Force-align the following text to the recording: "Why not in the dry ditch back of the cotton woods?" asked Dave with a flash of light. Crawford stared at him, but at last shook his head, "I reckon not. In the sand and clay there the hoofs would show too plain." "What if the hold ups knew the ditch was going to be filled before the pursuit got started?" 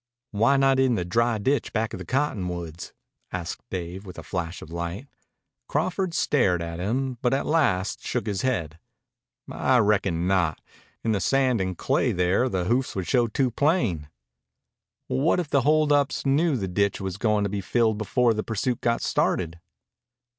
"Why 0.31 0.57
not 0.57 0.79
in 0.79 0.95
the 0.95 1.05
dry 1.05 1.37
ditch 1.37 1.71
back 1.73 1.93
of 1.93 1.99
the 1.99 2.05
cotton 2.05 2.47
woods?" 2.49 2.91
asked 3.31 3.61
Dave 3.69 4.03
with 4.03 4.17
a 4.17 4.23
flash 4.23 4.63
of 4.63 4.71
light. 4.71 5.05
Crawford 5.67 6.15
stared 6.15 6.59
at 6.59 6.79
him, 6.79 7.19
but 7.21 7.35
at 7.35 7.45
last 7.45 8.01
shook 8.03 8.25
his 8.25 8.41
head, 8.41 8.79
"I 9.47 9.77
reckon 9.77 10.25
not. 10.25 10.59
In 11.03 11.11
the 11.11 11.21
sand 11.21 11.61
and 11.61 11.77
clay 11.77 12.11
there 12.13 12.49
the 12.49 12.63
hoofs 12.63 12.95
would 12.95 13.05
show 13.07 13.27
too 13.27 13.51
plain." 13.51 14.09
"What 15.05 15.39
if 15.39 15.49
the 15.51 15.61
hold 15.61 15.91
ups 15.91 16.25
knew 16.25 16.57
the 16.57 16.67
ditch 16.67 16.99
was 16.99 17.17
going 17.17 17.43
to 17.43 17.49
be 17.51 17.61
filled 17.61 17.99
before 17.99 18.33
the 18.33 18.41
pursuit 18.41 18.81
got 18.81 19.03
started?" 19.03 19.59